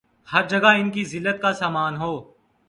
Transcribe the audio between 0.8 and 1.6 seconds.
کی زلت کا